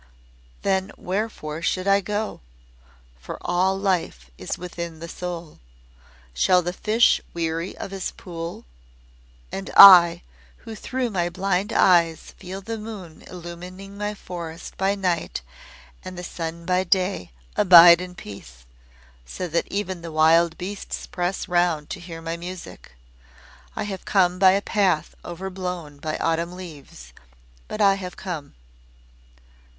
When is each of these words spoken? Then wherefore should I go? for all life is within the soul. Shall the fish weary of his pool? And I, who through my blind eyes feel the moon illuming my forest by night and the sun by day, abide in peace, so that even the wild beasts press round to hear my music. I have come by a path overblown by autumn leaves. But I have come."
Then 0.63 0.91
wherefore 0.97 1.61
should 1.61 1.87
I 1.87 2.01
go? 2.01 2.41
for 3.19 3.37
all 3.41 3.77
life 3.77 4.31
is 4.35 4.57
within 4.57 4.97
the 4.99 5.07
soul. 5.07 5.59
Shall 6.33 6.63
the 6.63 6.73
fish 6.73 7.21
weary 7.35 7.77
of 7.77 7.91
his 7.91 8.09
pool? 8.09 8.65
And 9.51 9.69
I, 9.77 10.23
who 10.65 10.73
through 10.73 11.11
my 11.11 11.29
blind 11.29 11.71
eyes 11.71 12.31
feel 12.39 12.61
the 12.61 12.79
moon 12.79 13.21
illuming 13.27 13.95
my 13.95 14.15
forest 14.15 14.75
by 14.75 14.95
night 14.95 15.43
and 16.03 16.17
the 16.17 16.23
sun 16.23 16.65
by 16.65 16.83
day, 16.83 17.29
abide 17.55 18.01
in 18.01 18.15
peace, 18.15 18.65
so 19.23 19.47
that 19.49 19.67
even 19.67 20.01
the 20.01 20.11
wild 20.11 20.57
beasts 20.57 21.05
press 21.05 21.47
round 21.47 21.91
to 21.91 21.99
hear 21.99 22.23
my 22.23 22.35
music. 22.35 22.95
I 23.75 23.83
have 23.83 24.05
come 24.05 24.39
by 24.39 24.53
a 24.53 24.63
path 24.63 25.13
overblown 25.23 25.99
by 25.99 26.17
autumn 26.17 26.53
leaves. 26.53 27.13
But 27.67 27.81
I 27.81 27.93
have 28.01 28.17
come." 28.17 28.55